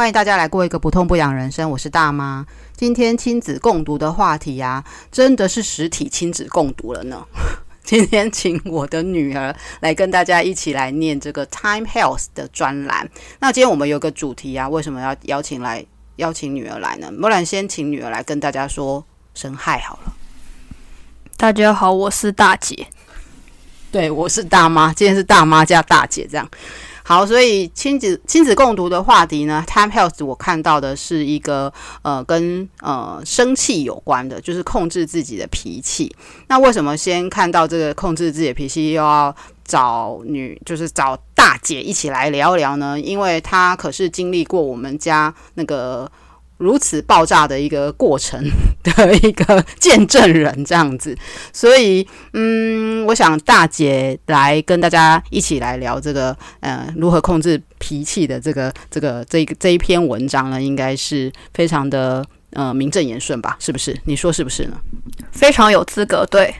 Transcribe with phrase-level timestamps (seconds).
[0.00, 2.46] 欢迎大家来过一个不痛不痒人生，我是大妈。
[2.74, 7.22] 今天亲子共读的话题呀、啊，真的是实体亲子共读了呢。
[7.84, 13.06] 今天请我的女儿来跟大家一起来念这个 Time Health 的专栏。
[13.40, 15.84] 那今天我们有个主题啊，为什么要邀请来
[16.16, 17.12] 邀请女儿来呢？
[17.20, 19.04] 不然先请女儿来跟大家说
[19.34, 20.14] 声嗨好了。
[21.36, 22.86] 大家好，我是大姐。
[23.92, 24.94] 对，我是大妈。
[24.94, 26.50] 今天是大妈加大姐这样。
[27.02, 31.72] 好，所以亲子亲子共读的话题呢，Time Health 我看到的是一个
[32.02, 36.14] 呃跟呃生气有关的，就是控制自己的脾气。
[36.48, 43.00] 那为什么先看到这个控制自己的脾气，又要找女，就是找大姐一起来聊聊呢？
[43.00, 46.10] 因为她可是经历过我们家那个。
[46.60, 48.38] 如此爆炸的一个过程
[48.84, 51.16] 的一个见证人，这样子，
[51.52, 63.56] 所以，嗯，我想大姐来跟大家一起来聊这个，呃，如何控制脾气的这个，这个，这个这一篇文章呢，应该是非常的，呃，名正言顺吧？
[63.58, 63.98] 是不是？
[64.04, 64.76] 你说是不是呢？
[65.32, 66.54] 非常有资格，对。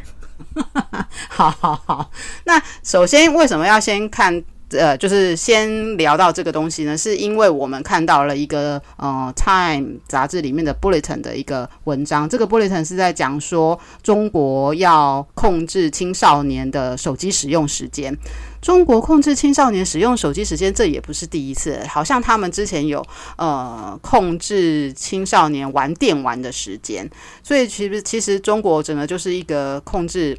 [1.29, 2.11] 好好好，
[2.45, 4.43] 那首先为什么要先看？
[4.71, 12.29] 呃，就是先聊到这个东西呢，是因为我们看到了一个呃《Time》杂志里面的 Bulletin 的一个文章。
[12.29, 18.17] 这个 Bulletin 是在讲说中国要控制青少年的手机使用时间。
[18.61, 23.05] 中国控制青少年使用手机时间，这也不是第一次，好像他们之前有
[23.37, 27.11] 呃控制青少年玩电玩的时间。
[27.43, 30.39] 所以其实其实中国整个就是一个控制。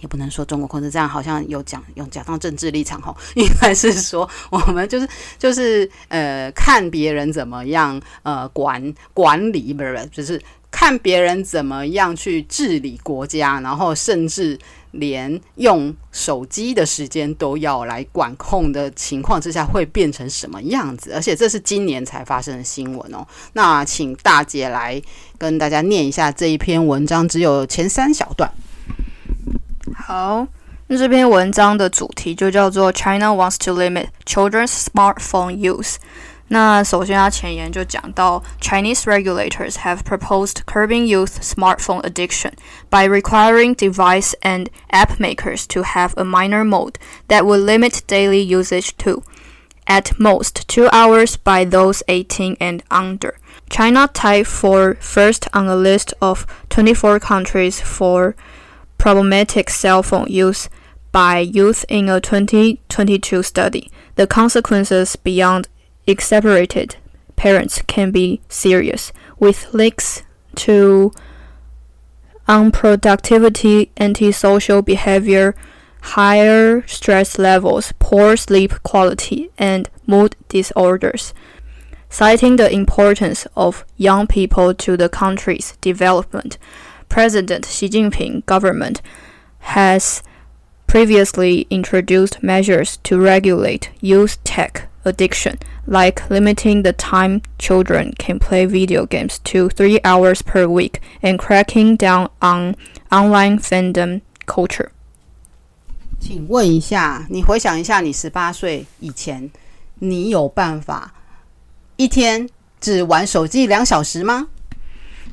[0.00, 10.40] 也不能说中国控制这样，好像有讲有讲到政治立场吼， 应该是说我们就是就是呃看别人怎么样呃管管理不是，就是
[10.70, 14.58] 看别人怎么样去治理国家，然后甚至
[14.92, 21.12] 连用手机的时间都要来管控的情况之下，会变成什么样子？
[21.12, 23.26] 而且这是今年才发生的新闻哦。
[23.52, 25.00] 那请大姐来
[25.36, 28.50] 跟大家念一下这一篇文章，只有前三小段。
[29.95, 30.47] 好，
[30.87, 35.95] 那这篇文章的主题就叫做 China wants to limit children's smartphone use。
[36.49, 42.51] 那首先，它前言就讲到，Chinese regulators have proposed curbing youth smartphone addiction
[42.91, 46.97] by requiring device and app makers to have a minor mode
[47.29, 49.23] that would limit daily usage to,
[49.85, 53.39] at most, two hours by those 18 and under.
[53.67, 58.35] China tied for first on a list of 24 countries for
[59.00, 60.68] problematic cell phone use
[61.10, 63.90] by youth in a 2022 study.
[64.16, 65.68] The consequences beyond
[66.06, 66.96] exasperated
[67.34, 70.22] parents can be serious, with links
[70.56, 71.12] to
[72.46, 75.54] unproductivity, antisocial behavior,
[76.02, 81.32] higher stress levels, poor sleep quality, and mood disorders.
[82.10, 86.58] Citing the importance of young people to the country's development,
[87.09, 89.01] President Xi Jinping government
[89.59, 90.21] has
[90.87, 98.65] previously introduced measures to regulate youth tech addiction, like limiting the time children can play
[98.65, 102.75] video games to three hours per week and cracking down on
[103.11, 104.89] online fandom culture.
[106.19, 109.51] 请问一下，你回想一下，你十八岁以前，
[109.99, 111.13] 你有办法
[111.97, 114.47] 一天只玩手机两小时吗？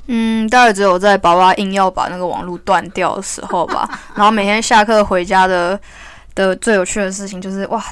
[0.07, 3.87] 嗯，大概只有在爸爸硬要把那个网络断掉的时候吧。
[4.15, 5.79] 然后每天下课回家的
[6.33, 7.83] 的最有趣的事情就是，哇，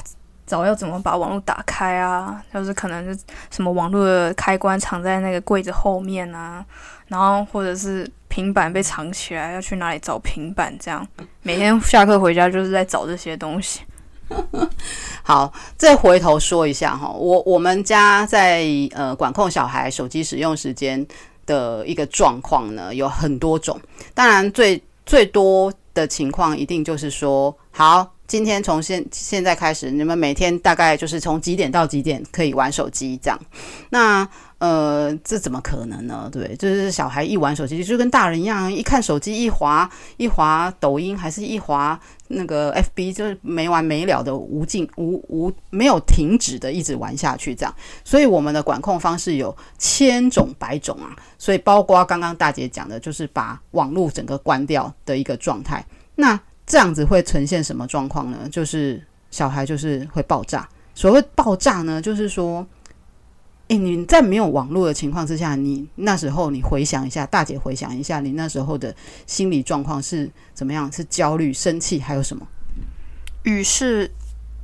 [0.46, 2.42] 找要怎么把网络打开啊？
[2.54, 6.64] 就是可能是什么网络的开关藏在那个柜子后面啊，
[7.08, 10.74] 然后或者是平板被藏起来，要去哪里找平板？
[10.78, 11.06] 这样
[11.42, 13.80] 每天下课回家就是在找这些东西。
[15.22, 21.06] 好，再回头说一下哈，我我们家在呃管控小孩手机使用时间。
[21.46, 23.80] 的一个状况呢，有很多种。
[24.12, 33.38] 当然最，最多的情况一定就是说，好，今天从现现在开始，你们每天大概就是从几点到几点可以玩手机这样。
[33.90, 34.28] 那
[34.58, 36.28] 呃，这怎么可能呢？
[36.32, 41.98] 对，就是小孩一玩手机，就跟大人一样，一看手机，一滑一滑抖音，还是一滑
[42.28, 47.74] 那个 FB，就是没完没了的无尽无无没有停止的一直玩下去，这样。
[48.02, 55.84] 所以我们的管控方式有千种百种啊，所以包括刚刚大姐讲的，就是把网络整个关掉的一个状态。
[56.14, 58.48] 那这样子会呈现什么状况呢？
[58.50, 60.68] 就是小孩就是会爆炸。
[60.94, 62.66] 所谓爆炸呢，就是说。
[63.68, 68.94] 诶，你在没有网络的情况之下，你那时候你回想一下，大姐回想一下，你那时候的
[69.26, 70.90] 心理状况是怎么样？
[70.92, 72.46] 是焦虑、生气，还有什么？
[73.42, 74.08] 与世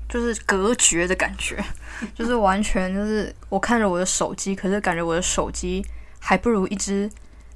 [0.09, 1.61] 就是隔绝的感觉，
[2.15, 5.85] 就是完全就是我看着我的手机，可是感觉我的手机
[6.21, 7.11] 还不如一只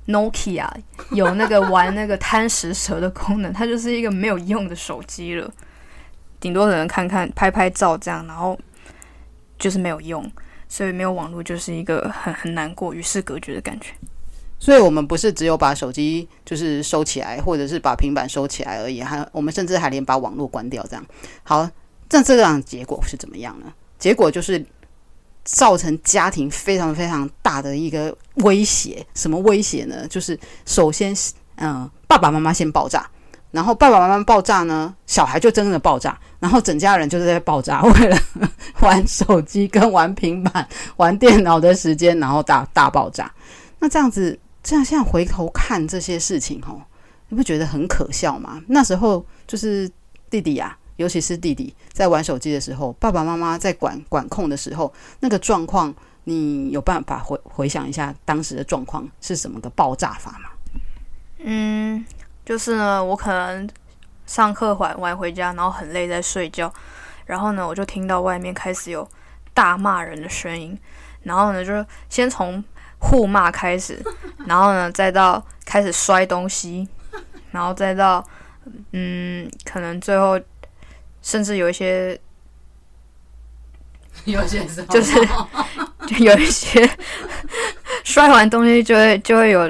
[0.07, 0.69] Nokia
[1.11, 5.53] 有那个玩那个贪食蛇的功能，它就是一个没有用的手机了，
[6.39, 8.59] 顶多只能看看拍拍照这样，然后
[9.59, 10.31] 就是没有用，
[10.69, 13.93] 所以没有网络就是一个很很难过与世隔绝的感觉。
[14.59, 21.05] 所以，我们不是只有把手机就是收起来，或者是把平板收起来而已，还我们甚至还连把网络关掉，这样。
[21.43, 21.69] 好，
[22.11, 23.73] 那这样结果是怎么样呢？
[23.99, 24.65] 结果就是
[25.47, 29.05] 造成家庭非常非常大的一个威胁。
[29.15, 30.07] 什么威胁呢？
[30.09, 31.15] 就是首先，
[31.55, 33.09] 嗯、爸爸妈妈先爆炸，
[33.51, 38.19] 然后爸爸妈妈爆炸呢，小孩就真的爆炸，然后整家人就是在爆炸，为了
[38.83, 43.33] 玩手机跟玩平板、玩电脑的时间，然后大大爆炸。
[43.79, 44.39] 那这样子。
[44.69, 46.83] 这样现在回头看这些事情，吼，
[47.29, 48.61] 你不觉得很可笑吗？
[48.67, 49.89] 那时候就是
[50.29, 55.95] 弟弟呀、啊，尤其是弟弟在玩手机的时候，爸爸妈妈在管管控的时候，那个状况，
[56.25, 60.51] 你有办法回回想一下当时的状况是什么个爆炸法吗？
[61.39, 62.05] 嗯，
[62.45, 63.69] 就是呢，我可能
[64.27, 66.73] 上课玩玩回家，然后很累在睡觉，
[67.25, 69.09] 然后呢，我就听到外面开始有
[69.55, 70.79] 大骂人的声音，
[71.23, 72.63] 然后呢，就先从。
[72.99, 74.03] 互骂开始，
[74.49, 76.89] 然后呢，再到开始摔东西，
[77.51, 78.27] 然后再到
[78.93, 80.41] 嗯，可能最后
[81.27, 82.17] 甚至有一些，
[84.27, 85.13] 有些时候就是
[86.07, 86.89] 就有一些
[88.05, 89.63] 摔完东西就会就会有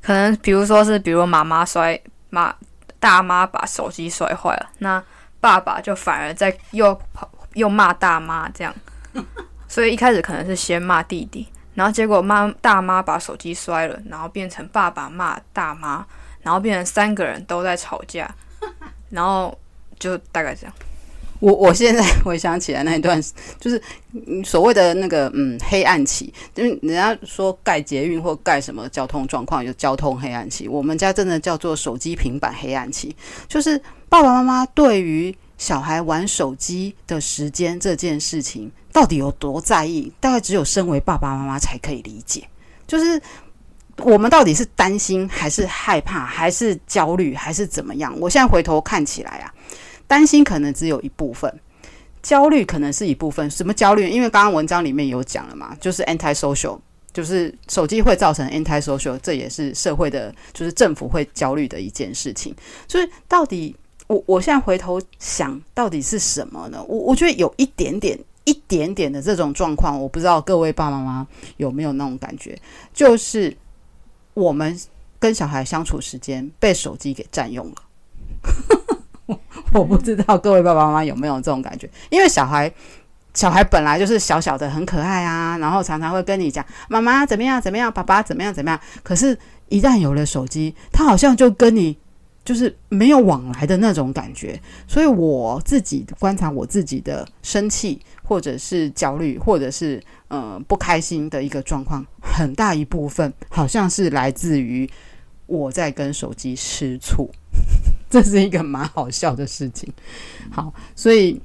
[0.00, 2.00] 可能，比如说是比如妈妈摔
[2.30, 2.54] 妈
[2.98, 5.04] 大妈把手机摔坏了，那
[5.38, 8.74] 爸爸就反而在又跑又骂大妈这样，
[9.68, 11.46] 所以一开始可能是先骂弟弟。
[11.74, 16.06] 然后结果妈大妈把手机摔了，然后变成爸爸骂大妈，
[16.40, 18.34] 然后变成三个人都在吵架，
[19.10, 19.58] 然后
[19.98, 20.74] 就大概这样。
[21.42, 23.20] 我我现在回想起来那一段，
[23.58, 23.82] 就是
[24.44, 33.12] 所谓的那个嗯黑暗期，因为人家说盖捷运或盖什么交通状况有交通黑暗期，我们家真的叫做手机平板黑暗期，
[33.48, 33.76] 就是
[34.08, 38.70] 爸爸妈妈对于小孩玩手机的时间这件事情。
[38.92, 40.12] 到底有多在意？
[40.20, 42.46] 大概只有身为爸爸妈妈才可以理解。
[42.86, 43.18] 就是
[43.96, 48.14] 我们到底是担心，还是害怕，还是焦虑，还是怎么样？
[48.20, 49.54] 我现在回头看起来啊，
[50.12, 51.50] 担心可能只有一部分，
[52.22, 53.50] 焦虑可能是一部分。
[53.50, 54.10] 什么焦虑？
[54.10, 56.78] 因为刚刚文章里面有讲了嘛，就是 anti-social，
[57.14, 62.54] 就是手机会造成 anti-social，这也是社会的，就是政府会焦虑的一件事情。
[62.86, 63.74] 所以到底
[64.06, 66.84] 我我现在回头想到底是什么呢？
[66.86, 68.18] 我我觉得有一点点。
[68.44, 71.26] 一点点的这种状况，我不知道各位爸爸妈妈
[71.58, 72.60] 有没有那种感觉，
[72.92, 73.56] 就是
[74.34, 74.76] 我们
[75.20, 77.74] 跟小孩相处时间被手机给占用了。
[79.72, 82.72] 我不知道各位爸爸妈妈有没有这种感觉，因为小孩
[83.34, 88.80] 小孩本来就是小小的很可爱啊，然后常常会跟你讲妈妈怎么样怎么样，爸爸怎么样怎么样。
[89.02, 89.38] 可是，
[89.68, 91.98] 一旦有了手机，他好像就跟你。
[92.44, 104.90] 就是没有往来的那种感觉，所以我自己观察我自己的生气，或者是焦虑，或者是呃不开心的一个状况，很大一部分好像是来自于
[105.46, 107.30] 我在跟手机吃醋，
[108.10, 109.92] 这是一个蛮好笑的事情。
[110.50, 111.40] 好，所以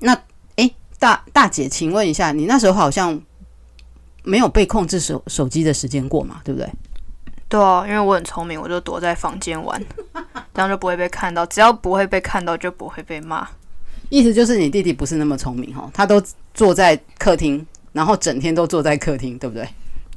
[0.00, 0.16] 那
[0.56, 3.20] 诶，大大姐，请问一下，你那时候好像
[4.24, 6.40] 没有被控制手手机的时间过嘛？
[6.44, 6.68] 对不对？
[7.48, 9.80] 对啊，因为我很聪明，我就躲在房间玩，
[10.52, 11.46] 这样就不会被看到。
[11.46, 13.46] 只要不会被看到，就不会被骂。
[14.08, 16.20] 意思就是你弟弟不是那么聪明哈，他都
[16.54, 19.68] 坐在客厅，然后整天都坐在客厅，对不对？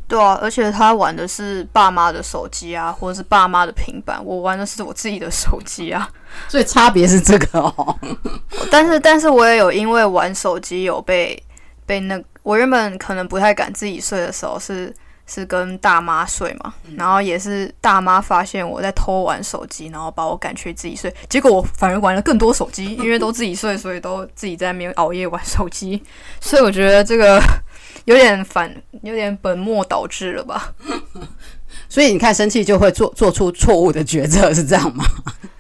[0.10, 6.10] 对啊，而且他玩的是爸妈的手机啊，或者是爸妈的平板，我玩的是我自己的手机啊。
[6.50, 7.96] 所以差别是这个哦。
[8.70, 11.42] 但是，但是我也有因为玩手机有被
[11.86, 14.94] 被那，我原本可能不太敢自己睡的时候是。
[15.32, 21.14] 是跟大妈睡嘛，然后也是大妈发现我在偷玩手机，然后把我赶去自己睡。
[21.30, 26.02] 结果我反而玩了更多手机，因为都自己睡，所以都自己在那边熬夜玩手机。
[26.42, 27.40] 所以我觉得这个
[28.10, 28.74] 有点反，
[29.04, 30.74] 有点本末倒置了吧。
[31.88, 35.06] 所以你看，生气就会做做出错误的决策，是这样吗？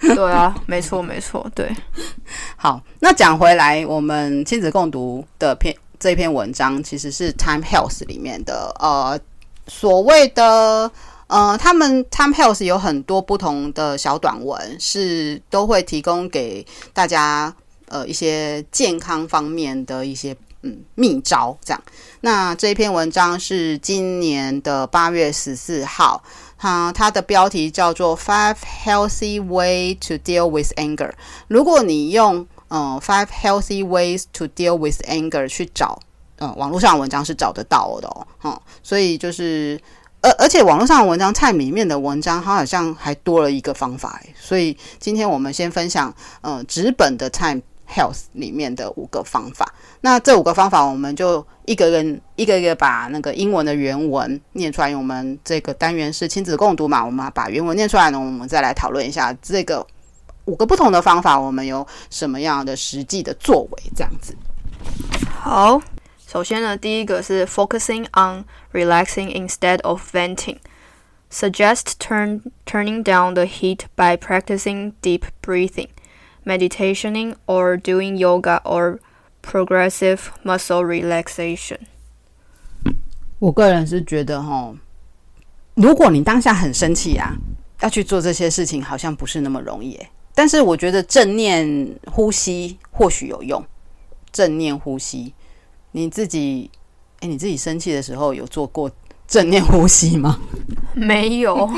[0.02, 1.70] 对啊，没错没错，对。
[2.58, 9.20] 好，那讲回来，我们亲子共读的篇这篇文章其实是 Time Health 里面的呃。
[9.68, 10.92] 所谓的
[11.28, 17.54] 呃，他们 Time Health 有很多不同的小短文，是都会提供给大家
[17.88, 21.58] 呃一些健康方面的一些嗯秘招。
[21.64, 21.84] 这样，
[22.22, 26.24] 那这一篇文章是今年的八月十四号，
[26.58, 31.12] 它它的标题叫做 Five Healthy Way to Deal with Anger。
[31.48, 36.00] 如果你用嗯、呃、，Five Healthy Ways to Deal with Anger 去找，
[36.38, 38.28] 嗯、呃，网络上的文章是找得到的哦。
[38.44, 39.80] 嗯，所以就是，
[40.22, 44.22] 而而且网络上的文章，Time 里面的文章，它好像还多了一个方法。
[44.40, 49.74] 所以今天我们先分享，呃，纸本的 Time Health 里面的五个方法。
[50.02, 54.96] 那这五个方法，我们就一个人一个一个把那个英文的原文念出来。
[54.96, 59.86] 我们这个单元是亲子共读嘛，我们把原文念出来呢，我们再来讨论一下这个
[60.46, 63.84] 五个不同的方法，我们有什么样的实际的作为？
[63.96, 64.36] 这样子。
[65.42, 65.82] 好，
[66.28, 70.58] 首先呢，第一个是 focusing on relaxing instead of venting.
[71.32, 75.90] Suggest turn turning down the heat by practicing deep breathing,
[76.50, 78.98] meditationing, or doing yoga or
[79.42, 81.78] Progressive muscle relaxation。
[83.40, 84.76] 我个人是觉得，哈，
[85.76, 87.34] 如果你当下很生气啊，
[87.82, 89.98] 要去做这些事情，好像不是那么容易。
[90.36, 93.64] 但是我觉得正念呼吸或许有用。
[94.32, 95.34] 正念呼吸，
[95.94, 96.70] 你自己，
[97.22, 98.92] 哎，你自己生气的时候有做过
[99.26, 100.38] 正念呼吸吗？
[100.94, 101.70] 没有。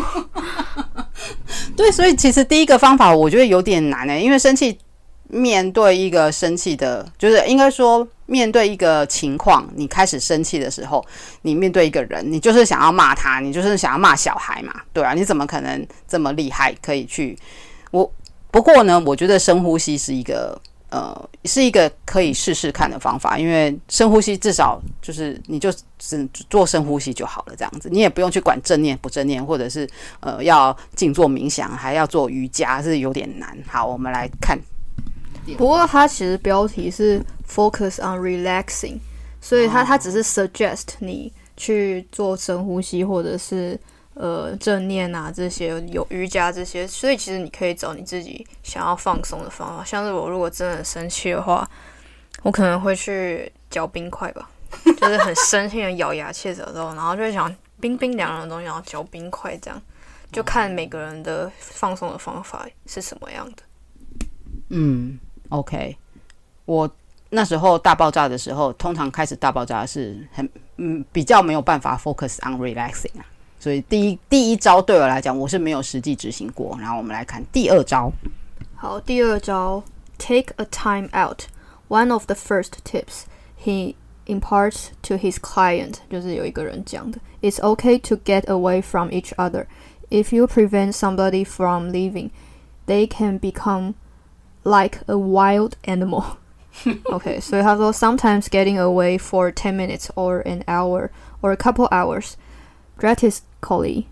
[1.75, 4.77] 对，所以其实第一个方法我觉得有点难诶，因为生气。
[5.33, 11.01] 面对一个生气的，就是应该说，面对一个情况，你开始生气的时候，
[11.43, 17.39] 你面对一个人，你就是想要骂他，你就是想要骂小孩嘛，对啊，你怎么可能这么厉害，可以去？
[17.91, 18.11] 我
[18.51, 20.59] 不过呢，我觉得深呼吸是一个，
[20.91, 33.57] 呃，是一个可以试试看的方法，因为深呼吸至少就是你就只做深呼吸就好了，这样子，你也不用去管正念不正念，或者是呃要静坐冥想，还要做瑜伽，是有点难。
[33.65, 34.59] 好，我们来看。
[35.57, 37.19] 不过它其实标题是
[37.49, 38.97] focus on relaxing，
[39.39, 43.79] 所以它它只是 suggest 你去做深呼吸或者是
[44.13, 49.83] 呃正念啊这些有瑜伽这些，所以其实你可以找你自己想要放松的方法。
[49.83, 51.69] 像是我如果真的很生气的话，
[52.43, 54.49] 我可能会去嚼冰块吧，
[54.97, 59.81] 就是很生气的咬牙切齿的时候，然后就想冰冰凉凉的东西，然后嚼冰块这样，
[60.31, 63.63] 就看每个人的放松的方法是什么样的。
[64.69, 65.19] 嗯。
[65.49, 65.97] OK，
[66.63, 66.89] 我
[67.29, 73.25] 那时候大爆炸的时候，通常开始大爆炸是很嗯比较没有办法 focus on relaxing 啊，
[73.60, 76.76] 所以第一第一招对我来讲我是没有实际执行过。
[76.80, 78.12] 然后我们来看第二招。
[78.74, 79.82] 好，第二招
[80.18, 83.24] take a time out。One of the first tips
[83.64, 83.94] he
[84.26, 89.66] imparts to his client 就是有一个人讲的，It's okay to get away from each other.
[90.10, 92.30] If you prevent somebody from leaving,
[92.86, 93.94] they can become
[94.68, 96.24] Like a wild animal.
[97.04, 101.10] Okay, 所以他说，sometimes getting away for ten minutes or an hour
[101.40, 102.32] or a couple hours
[103.00, 104.06] drastically,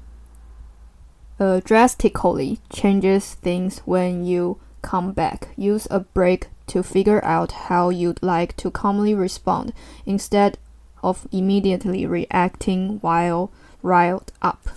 [1.38, 5.49] uh, drastically changes things when you come back.
[5.57, 9.73] Use a break to figure out how you'd like to calmly respond
[10.07, 10.59] instead
[11.03, 13.50] of immediately reacting while
[13.83, 14.71] riled up.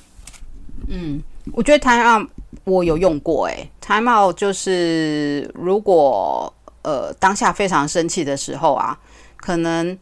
[0.88, 1.24] 嗯，
[1.54, 2.28] 我觉得他啊。
[2.64, 8.98] 我有用过诶，time out 就是如果呃当下非常生气的时候啊，
[9.38, 9.98] 可能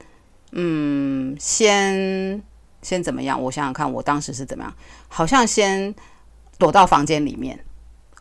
[0.51, 2.41] 嗯先
[2.82, 3.40] 先怎么样？
[3.40, 4.74] 我想想看，我当时是怎么样？
[5.08, 5.94] 好像先
[6.58, 7.58] 躲到房间里面，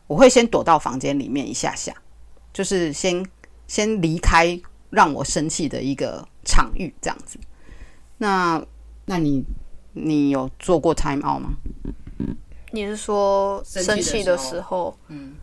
[0.08, 1.94] 我会先躲到房间里面一下下，
[2.54, 3.26] 就是先
[3.68, 7.40] 先离开让我生气的一个场域这样子。
[8.18, 8.62] 那
[9.06, 9.44] 那你
[9.94, 11.50] 你有做过 time out 吗？
[12.72, 14.96] 你是说生气的时候？
[15.08, 15.36] 嗯，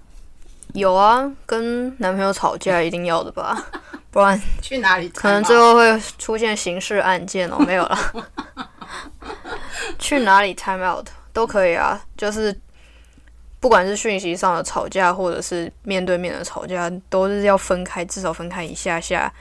[0.75, 3.67] 有啊，跟男朋友吵架一定要的吧？
[4.13, 5.09] 不然去哪里？
[5.09, 7.59] 可能最后会出现刑事案件哦。
[7.59, 7.99] 没有了，
[9.99, 12.01] 去哪里 time out 都可以啊。
[12.17, 12.59] 就是
[13.61, 19.33] 不管是讯息上的吵架，或者是面对面的吵架，都是要分开，至少分开一下下，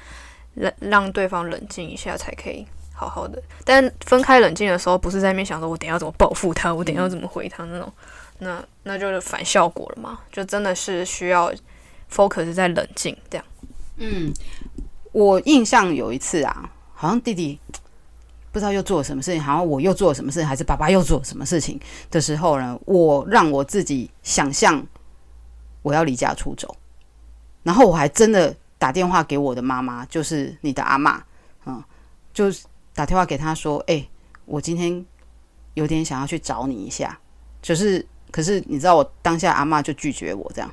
[0.53, 2.65] 让让对方冷静一下才可以。
[2.97, 7.91] 好好的，但分开冷静的时候，不是在那边想说，我等下要怎么报复他，我等下要怎么回他那种，
[8.39, 11.53] 那那就是反效果了嘛，就真的是需要
[12.09, 13.45] focus 在冷静这样。
[13.97, 14.33] 嗯，
[15.11, 17.59] 我印象有一次啊，好像弟弟
[18.55, 21.77] 不知道又做了什么事情，好像我又做了什么事情，还是爸爸又做了什么事情
[22.09, 24.81] 的时候呢，我让我自己想象
[25.81, 26.73] 我要离家出走，
[27.63, 31.19] 然后我还真的打电话给我的妈妈，就是你的阿嬷，
[31.65, 31.83] 嗯，
[32.33, 32.45] 就。
[32.97, 34.07] 打电话给他说：“哎、
[34.45, 35.05] 我今天
[35.73, 37.19] 有点想要去找你一下，
[37.61, 40.71] 就是，可是你知道，我当下阿嬷就拒绝我这样，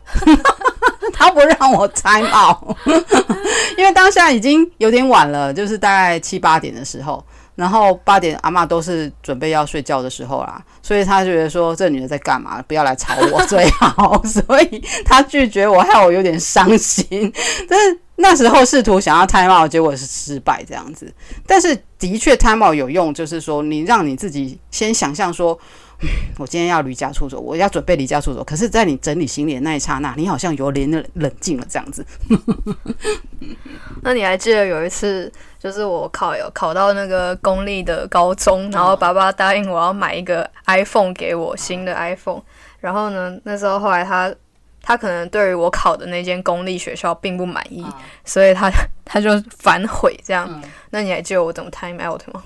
[1.12, 2.76] 他不让我 time out，
[3.76, 17.32] 因为当下已经有点晚了，就是大概七八点的时候，然后八点阿妈都是准备要睡觉的时候啦，所以他觉得说这女的在干嘛，不要来吵我最好，所以他 拒绝我，害我有点伤心，
[17.68, 21.12] 但是。”那时候试图想要 time out，结果是失败这样子。
[21.44, 25.58] 但是的确 time out 有用，就是说你让你自己先想象说。
[26.36, 28.42] 我今天要离家出走，我要准备离家出走。
[28.42, 32.04] 可是，在你整理行李的那一刹那，你好像有点冷静了，这样子。
[34.04, 42.42] 那你还记得有一次，就是我考有考到那个公立的高中，然后爸爸答应我要买一个 iPhone 给我，新的 iPhone。
[42.80, 44.34] 然后呢，那时候后来他
[44.82, 47.86] 他可能对于我考的那间公立学校并不满意，
[48.24, 48.68] 所以他
[49.04, 50.60] 他就反悔这样。
[50.90, 52.42] 那你还记得我怎么 time out 吗？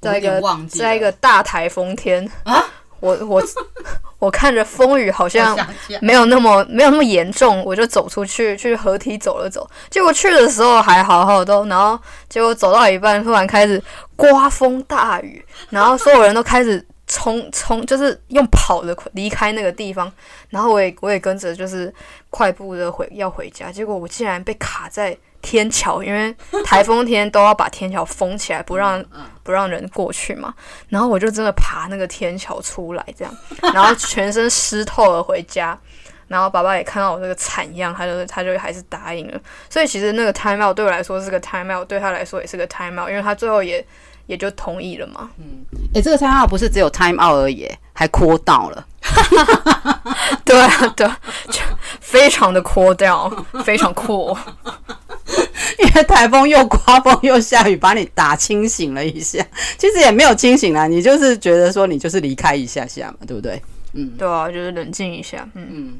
[0.00, 2.64] 在一个在一个大台风天啊，
[3.00, 3.42] 我我
[4.18, 5.56] 我看着风雨好像
[6.00, 9.68] 没有那么没有那么严重，我就走出去去河堤走了走。
[9.90, 13.82] 结果去的时候还好好的，然后结果走到一半，突然开始
[14.16, 20.12] 刮风大雨，然后所有人都开始冲冲，就是用跑的离开那个地方。
[20.48, 21.92] 然后我也我也跟着就是
[22.30, 25.16] 快步的回要回家，结果我竟然被卡在。
[25.42, 29.04] 天桥，因为台风天都要把天桥封起来，不让
[29.42, 30.52] 不让人过去嘛。
[30.88, 33.36] 然后我就真的爬那个天桥出来，这样，
[33.74, 35.78] 然后全身湿透了回家。
[36.26, 39.40] 然后爸爸也看到我这个惨样，他就他就还是答应了。
[39.70, 43.82] 所以其实那个 time out 对我来说是个 time out，对他来说也是个 time out，因为他最后也
[44.26, 45.30] 也就同意了嘛。
[45.38, 45.64] 嗯，
[45.94, 48.86] 诶，这个 time out 不是只有 time out 而已，还 cool down 了。
[50.44, 51.18] 对啊，对啊，
[51.50, 51.62] 就
[52.08, 53.30] 非常的 cool down，
[53.62, 54.34] 非常酷。
[55.78, 59.46] 因为台风又刮风又下雨，把你打清醒了一下。
[59.76, 63.62] 其实也没有清醒啦，你就是觉得说你就是离开一下下嘛，对不对？
[63.92, 65.46] 嗯，对啊，就是冷静一下。
[65.52, 65.98] 嗯嗯。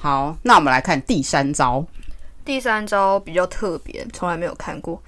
[0.00, 1.84] 好，那我们来看第三招。
[2.44, 5.02] 第三招比较特别，从来没有看过。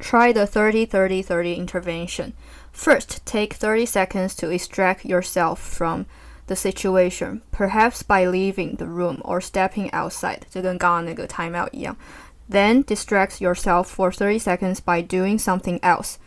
[0.00, 2.30] Try the thirty thirty thirty intervention.
[2.72, 6.04] First, take thirty seconds to extract yourself from
[6.47, 10.41] the situation, perhaps by leaving the room or stepping outside。
[10.49, 11.95] 这跟刚刚那个 time out 一样。
[12.49, 16.17] Then distract yourself for 30 seconds by doing something else,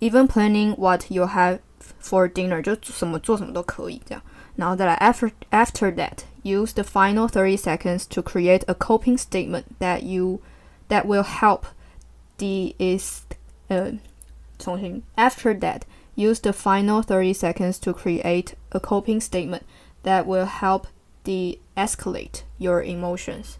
[0.00, 1.60] even planning what you'll have
[2.00, 2.60] for dinner.
[2.60, 4.22] 就什么做什么都可以这样。
[4.56, 10.40] 然后再来 after after that, use the final 30 seconds to create a coping statement that you
[10.88, 11.64] that will help
[12.38, 13.22] the is
[13.68, 13.92] 呃
[14.58, 15.82] 重新 after that,
[16.19, 19.61] Use the final 30 seconds to create a coping statement
[20.03, 20.87] that will help
[21.23, 23.55] de-escalate your emotions.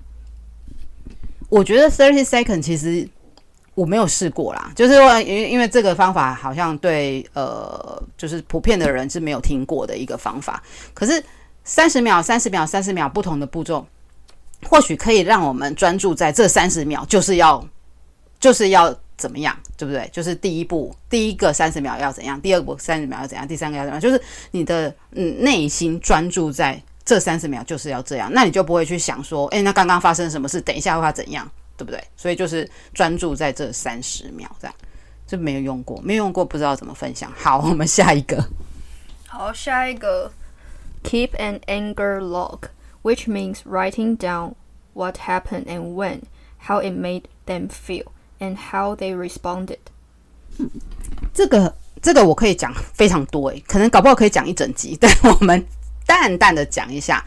[1.49, 3.07] 我觉得 thirty second 其实
[3.73, 10.61] 我没有试过啦，就是，因为因为这个方法好像对呃，就是普遍的人是没有听过的一个方法。
[10.93, 11.23] 可是
[11.63, 13.85] 三十秒、三十秒、三十秒不同的步骤，
[14.67, 17.65] 或许可以让我们专注在这三十秒，就是要
[18.39, 20.07] 就是要怎么样，对不对？
[20.13, 26.79] 就是第一步，第一个三十秒要怎样，第二步三十秒要怎样，第三个要怎样，就是你的嗯内心专注在。
[27.05, 30.61] 这三十秒就是要这样，那你就不会去想说，诶，那刚刚发生什么事？
[30.61, 31.99] 等一下会怎样，对不对？
[32.15, 34.75] 所以就是专注在这三十秒，这样
[35.25, 37.33] 就没有用过，没有用过，不知道怎么分享。
[37.35, 38.47] 好，我们下一个。
[39.25, 40.31] 好，下一个
[41.03, 44.53] ，keep an anger log，which means writing down
[44.93, 46.19] what happened and when,
[46.67, 48.05] how it made them feel,
[48.39, 49.77] and how they responded。
[51.33, 55.65] 这个这个我可以讲非常多诶，可能搞不好可以讲一整集，但我们。
[56.05, 57.23] 淡淡的讲一下，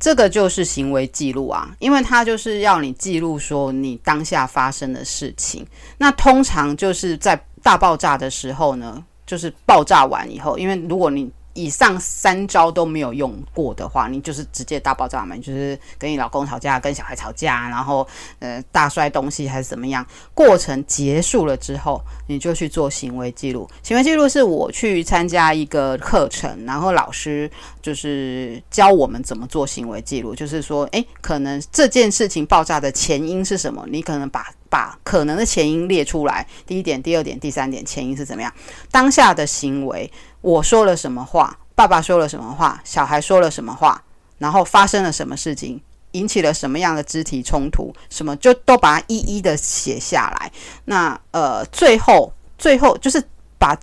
[0.00, 5.64] 这个就是行为记录啊，因为它就是要你记录说你当下发生的事情。
[5.98, 18.06] 那通常就是在大爆炸的时候呢，就是爆炸完以后，因为如果你以上三招都没有用过的话，你就是直接大爆炸嘛，就是跟你老公吵架，跟小孩吵架，然后
[18.40, 20.04] 呃大摔东西还是怎么样。
[20.34, 23.68] 过程结束了之后，你就去做行为记录。
[23.82, 33.84] 行为记录是我去参加一个课程，然后老师就是教我们怎么做行为记录，就是说，诶，可能这件事情爆炸的前因是什么？
[33.88, 38.52] 你可能把把可能的前因列出来，第一点、第二点、第三点，前因是怎么样？
[38.90, 40.10] 当下的行为。
[40.40, 41.56] 我说了什么话？
[41.76, 42.82] 爸爸说了什么话？
[42.82, 44.02] 小孩说了什么话？
[44.38, 45.80] 然后发生了什么事情？
[46.10, 47.94] 引起了什么样的肢体冲突？
[48.10, 50.50] 什么就都把它一一的写下来。
[50.86, 53.22] 那呃，最后最后就是
[53.56, 53.78] 把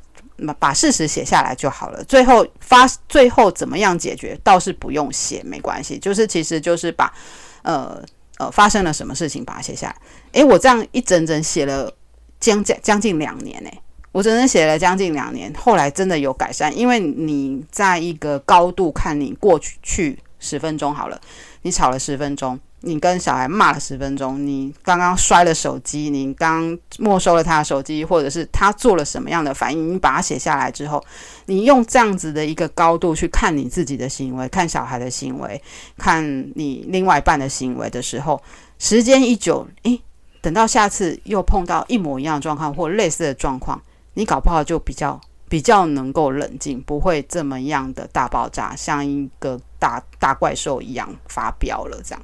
[0.60, 2.04] 把事实写下来就好了。
[2.04, 4.38] 最后发最后怎么样解决？
[4.44, 5.98] 倒是不用写，没关系。
[5.98, 7.14] 就是其实就是把
[7.62, 8.04] 呃
[8.42, 9.96] 呃发生了什么事情把它写下来。
[10.32, 11.92] 诶，我这样一整整写了
[12.40, 13.70] 将将将近两年呢。
[14.12, 21.22] 我整整写了将近两年，后来真的有改善，因为你在一个高度看你过去去十分钟好了，
[21.62, 31.04] 你吵了十分钟，你跟小孩骂了十分钟，你刚刚摔了手机，你刚没收了他的手机，或者是他做了什么样的反应，你把它写下来之后，
[31.46, 35.62] 你用这样子的一个高度去看你自己的行为，看小孩的行为，
[35.98, 38.42] 看你另外一半的行为的时候，
[38.78, 40.02] 时间一久，诶。
[40.44, 43.80] 等到下次又碰到一模一样的状况或类似的状况，
[44.16, 52.22] 你搞不好就比较比较能够冷静，不会这么样的大爆炸，像一个大大怪兽一样发飙了这样。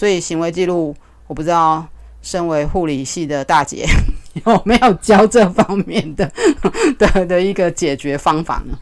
[0.00, 1.86] 所以行为记录，我不知道
[2.22, 3.84] 身为护理系的大姐
[4.46, 6.24] 有没有教这方面的
[6.98, 8.78] 的的一个解决方法呢？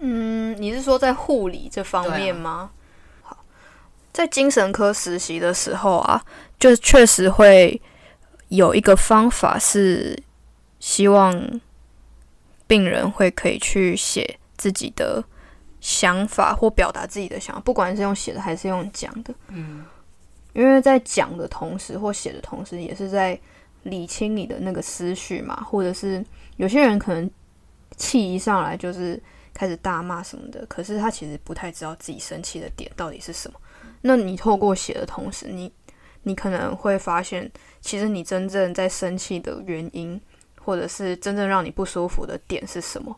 [0.00, 2.68] 嗯，你是说在护理这方面吗？
[3.22, 3.34] 好，
[4.12, 6.22] 在精神科实习的时候啊，
[6.58, 7.80] 就确实会
[8.48, 10.22] 有一个方法是
[10.80, 11.32] 希望
[12.66, 15.24] 病人会可以去写自己的
[15.80, 19.32] 想法或表达自己的想法，不管是用写的还是用讲的。
[19.48, 19.82] 嗯，
[20.52, 23.38] 因为在讲的同时或写的同时，也是在
[23.82, 26.24] 理清你的那个思绪嘛，或者是
[26.56, 27.30] 有些人可能
[27.96, 29.22] 气一上来就是。
[29.54, 33.60] 开始大骂什么的，可是他其实不太知道自己生气的点到底是什么。
[34.00, 35.70] 那你透过写的同时，你
[36.22, 40.18] 你可能会发现，其实你真正在生气的原因，
[40.58, 43.14] 或者是真正让你不舒服的点是什么？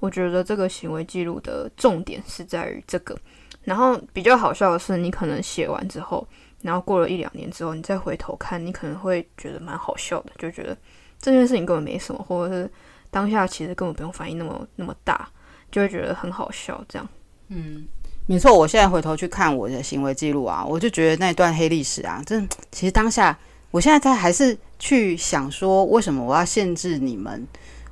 [0.00, 3.18] 我觉得这个行为记录的重点是在于这个。
[3.64, 6.28] 然后比较好笑的是，你可能写完之后，
[6.62, 10.76] 然后过了一两年之后，你再回头看，你可能会觉得蛮好笑的，就觉得
[11.20, 12.70] 这件事情根本没什么，或者是
[13.10, 15.28] 当下其实根本不用反应那么那么大。
[15.72, 17.08] 就会觉得很好笑，这样。
[17.46, 17.86] 嗯，
[18.26, 18.52] 没错。
[18.52, 23.38] 我现在回头去看我的行为记录啊，我就觉得那段黑历史啊，真其实当下，
[23.70, 27.46] 我现在在还是去想说，为什么我要限制你们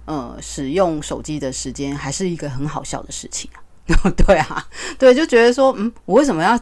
[0.07, 3.62] 呃使用手机的时间，还是一个很好笑的事情啊。
[4.26, 4.66] 对啊，
[4.98, 6.59] 对，就觉得说，嗯，我为什么要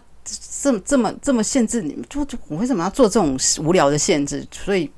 [0.65, 2.03] 这么这么这么限制你们？
[2.09, 4.47] 就就我为什么要做这种无聊的限制？
[4.51, 4.91] 所以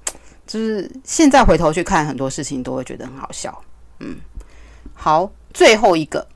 [0.47, 3.63] 就是现在回头去看很多事情，都会觉得很好笑。
[3.99, 4.17] 嗯，
[4.93, 5.31] 好。
[5.53, 6.27] 最后一个，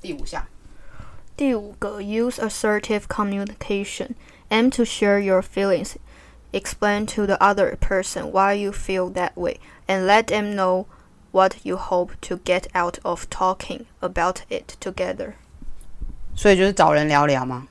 [0.00, 0.42] 第五项，
[1.36, 4.14] 第五个，use assertive communication.
[4.48, 5.96] Aim to share your feelings.
[6.52, 10.86] Explain to the other person why you feel that way, and let them know
[11.32, 15.34] what you hope to get out of talking about it together.
[16.35, 17.65] 所以就是找人聊聊嘛？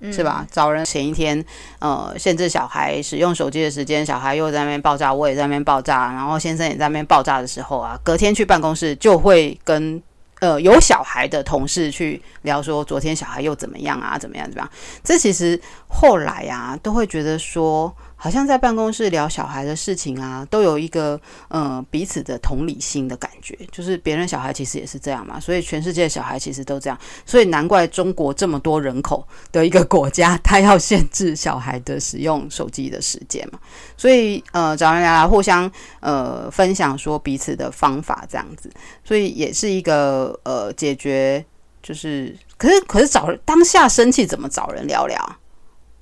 [0.00, 0.46] 嗯、是吧？
[0.50, 1.42] 找人前一天，
[1.78, 10.02] 呃，限制小孩使用手机的时间，小孩又在那边爆炸，我也在那边爆炸，然后先生也在那边爆炸的时候啊，隔天去办公室就会跟
[10.40, 14.18] 呃有小孩的同事去聊说，昨天小孩又怎么样啊？
[14.18, 14.46] 怎么样？
[14.50, 14.70] 怎么样？
[15.02, 17.94] 这其实后来啊，都会觉得说。
[18.18, 29.22] 好像在办公室聊小孩的事情啊，都有一个呃彼此的同理心的感觉，就是别人小孩其实也是这样嘛，所以全世界小孩其实都这样，所以难怪中国这么多人口
[29.52, 33.60] 的一个国家，他要限制小孩的使用手机的时间嘛，
[33.98, 35.70] 所以呃找人来互相
[36.00, 38.70] 呃分享说彼此的方法这样子，
[39.04, 41.44] 所以也是一个呃解决，
[41.82, 45.36] 就是可是可是找当下生气怎么找人聊聊？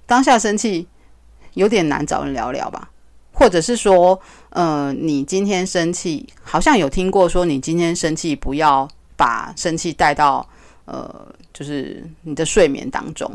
[0.07, 0.88] 当下生气。
[1.55, 2.90] 有点难找人聊聊吧，
[3.33, 10.45] 或者是说，呃，你今天生气，好像有听过说，你今天生气不要把生气带到，
[10.85, 13.31] 呃，就是你的睡眠当中，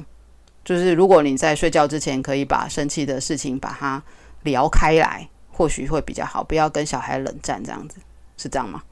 [0.66, 4.04] 就是如果你在睡觉之前可以把生气的事情把它
[4.44, 8.00] 聊开来，或许会比较好，不要跟小孩冷战这样子，
[8.36, 8.84] 是这样吗？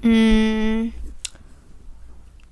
[0.00, 0.90] 嗯，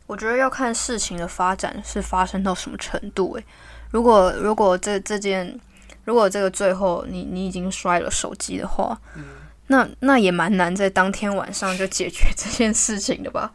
[0.08, 3.46] 我觉得要看事情的发展是发生到什么程度，欸，诶。
[3.90, 5.60] 如果如果这这件，
[6.04, 9.24] 如果这个最后你你已经摔了手机的话，嗯、
[9.66, 13.52] 那那也蛮难在当天晚上就解决这件事情的吧？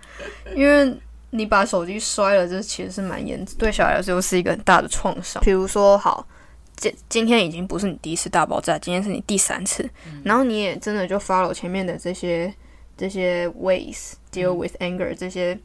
[0.56, 0.96] 因为
[1.32, 5.42] 你把手机摔了，这其实是蛮严，对小孩来说是一个很大的创伤。
[5.44, 6.24] 比如说，好，
[6.76, 12.54] 今今天已经不是你第一次大爆炸，今天是你第三次，嗯、然后你也真的就 follow 前面的这些
[12.96, 15.58] 这些 ways deal with anger、嗯、这些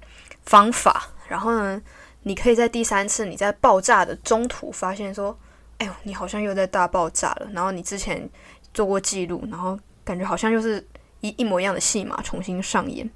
[0.48, 1.80] 方法，然后呢？
[2.24, 5.38] 你可以在第三次你在爆炸的中途发现说，
[5.78, 7.48] 哎呦，你好像又在大爆炸了。
[7.52, 8.28] 然后你之前
[8.74, 10.84] 做过记录，然后感觉好像又是
[11.20, 13.08] 一一模一样的戏码重新上演。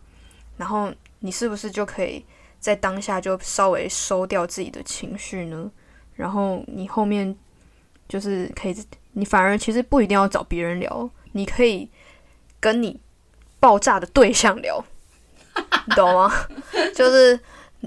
[0.57, 2.25] 然后你是不是就可以
[2.61, 5.71] 在当下就稍微收掉自己的情绪呢？
[6.15, 7.37] 然后你后面
[8.09, 11.91] 就是可以，你反而其实不一定要找别人聊，你可以
[12.61, 12.99] 跟你
[13.59, 14.83] 爆炸的对象聊，
[15.87, 16.33] 你 懂吗？
[16.95, 17.39] 就是。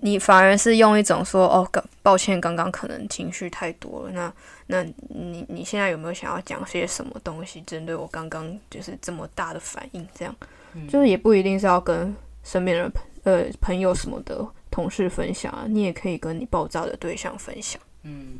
[0.01, 1.65] 你反而是用一种说哦，
[2.03, 4.11] 抱歉，刚刚可能情绪太多了。
[4.11, 4.33] 那
[4.67, 10.05] 那你你现在有没有想要讲些什么东西，针对我刚刚就是这么大的反应？
[10.13, 10.35] 这样，
[10.73, 17.81] 嗯、就是也不一定是要跟身边的朋呃朋友什么的同事分享啊，你也可以跟你爆炸的对象分享。
[18.03, 18.33] 嗯，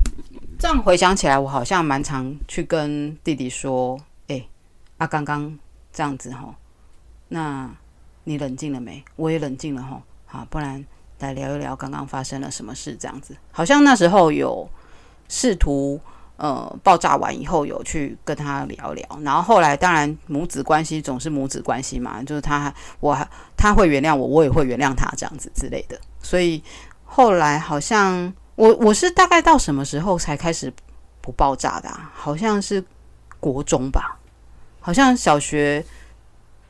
[0.59, 4.49] 这样回想起来，我好像蛮常去跟弟弟说，哎、欸，
[4.97, 5.57] 啊，刚刚
[5.93, 6.53] 这样子哈，
[7.29, 7.73] 那
[8.25, 9.01] 你冷静了没？
[9.15, 10.85] 我也冷静了吼，好，不然。
[11.19, 14.69] 来聊一聊刚刚发生了什么事，这样子好像那时候有
[15.29, 15.97] 试图
[16.35, 23.17] 呃爆炸完以后有去跟他聊聊，然后后来当然母子关系总是母子关系嘛，就是他我
[23.55, 26.61] 他会原谅我，我也会原谅他这样子之类的，所以
[27.05, 30.71] 后来好像我我是大概到什么时候才开始
[31.21, 32.11] 不爆炸的啊？
[32.13, 32.83] 好像是
[33.39, 34.19] 国中吧，
[34.81, 35.83] 好像小学。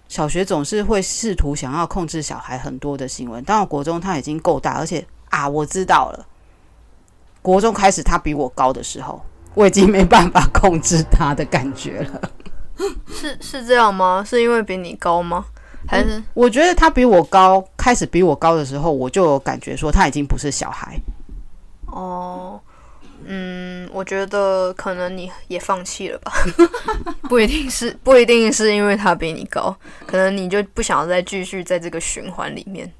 [0.07, 6.25] 小学总是会试图想要控制小孩很多的行为，到国中他已经够大，而且啊，我知道了，
[7.41, 9.19] 国中开始他比我高的时候，
[9.55, 12.31] 我已经没办法控制他的感觉了。
[13.07, 14.23] 是是这样吗？
[14.25, 15.45] 是因为比你高吗？
[15.87, 20.99] 还是、嗯、我觉得他比我高，开始比我高的时候，我就有感觉说他已经不是小孩。
[21.87, 22.59] 哦。
[23.27, 26.31] 嗯，我觉得可能你也放弃了吧，
[27.27, 32.91] 不一定是，不一定是因为他比你高，可能你就不想要再继续在这个循环里面。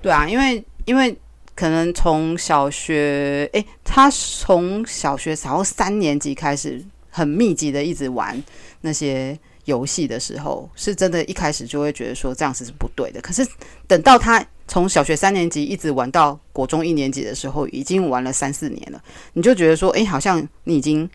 [0.00, 1.16] 对啊，因为因为
[1.54, 8.42] 可能从小学，诶，他从小学然后三年级开始，很密集的一直玩
[8.80, 13.20] 那些游戏的时候，是真的，一开始就会觉得说这样子是不对的。
[13.20, 13.46] 可是
[13.86, 14.44] 等到他。
[14.72, 18.98] 从小学三年级一直玩到国中一年级的时候，已经玩了三四年了。
[19.34, 21.06] 你就觉得说，哎，好像你已经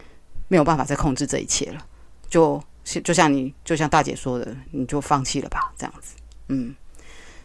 [0.48, 1.84] 没有办法再控制这一切了。
[2.30, 2.62] 就
[3.04, 6.14] 就像你，就像大姐说的，你就放弃了吧，这样子。
[6.50, 6.76] 嗯，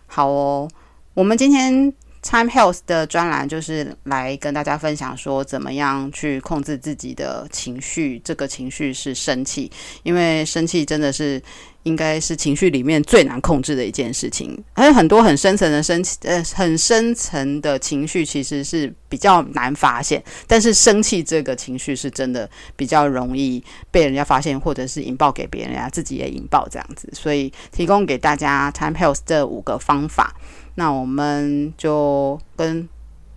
[0.06, 0.68] 好哦。
[1.14, 8.20] 我们今天 Time Health 的专栏就是来跟大家分享说，怎么样去控制自己的情绪。
[8.22, 9.72] 这个情绪是生气，
[10.02, 11.42] 因为生气真的是。
[11.84, 30.34] 应该是情绪里面最难控制的一件事情，还有很多很深层的生气，呃，很深层的情绪其实是比较难发现，但是生气这个情绪是真的比较容易被人家发现，或者是引爆给别人呀，自己也引爆这样子，所以提供给大家 Time Health 这五个方法，
[30.76, 32.88] 那我们就跟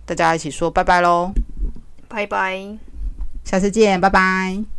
[0.04, 1.32] 大家一起说拜拜喽，
[2.06, 2.78] 拜拜，
[3.44, 4.75] 下次见，拜拜。